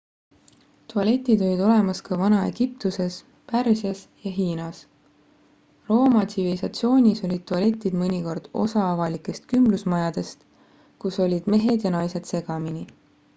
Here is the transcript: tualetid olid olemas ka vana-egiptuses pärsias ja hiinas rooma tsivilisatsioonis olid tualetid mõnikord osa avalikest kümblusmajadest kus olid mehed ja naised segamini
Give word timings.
tualetid 0.91 1.41
olid 1.47 1.59
olemas 1.65 1.99
ka 2.07 2.15
vana-egiptuses 2.21 3.17
pärsias 3.51 4.01
ja 4.25 4.31
hiinas 4.39 4.79
rooma 5.91 6.23
tsivilisatsioonis 6.33 7.23
olid 7.31 7.45
tualetid 7.55 7.99
mõnikord 8.05 8.49
osa 8.67 8.85
avalikest 8.89 9.47
kümblusmajadest 9.55 10.49
kus 11.05 11.21
olid 11.31 11.53
mehed 11.57 11.87
ja 11.91 11.97
naised 11.99 12.31
segamini 12.37 12.87